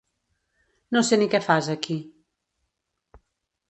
[0.95, 2.01] No sé ni què fas aquí.